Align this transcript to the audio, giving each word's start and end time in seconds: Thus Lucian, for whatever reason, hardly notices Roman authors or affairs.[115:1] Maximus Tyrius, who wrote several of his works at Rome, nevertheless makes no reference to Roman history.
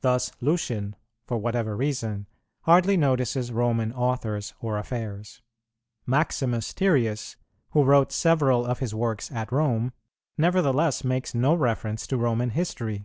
Thus 0.00 0.32
Lucian, 0.40 0.96
for 1.26 1.36
whatever 1.36 1.76
reason, 1.76 2.26
hardly 2.62 2.96
notices 2.96 3.52
Roman 3.52 3.92
authors 3.92 4.54
or 4.62 4.78
affairs.[115:1] 4.78 5.42
Maximus 6.06 6.72
Tyrius, 6.72 7.36
who 7.72 7.84
wrote 7.84 8.12
several 8.12 8.64
of 8.64 8.78
his 8.78 8.94
works 8.94 9.30
at 9.30 9.52
Rome, 9.52 9.92
nevertheless 10.38 11.04
makes 11.04 11.34
no 11.34 11.54
reference 11.54 12.06
to 12.06 12.16
Roman 12.16 12.48
history. 12.48 13.04